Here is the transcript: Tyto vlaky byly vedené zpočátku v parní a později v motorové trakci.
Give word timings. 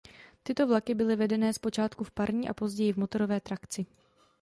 Tyto 0.43 0.67
vlaky 0.67 0.95
byly 0.95 1.15
vedené 1.15 1.53
zpočátku 1.53 2.03
v 2.03 2.11
parní 2.11 2.49
a 2.49 2.53
později 2.53 2.93
v 2.93 2.97
motorové 2.97 3.39
trakci. 3.41 3.85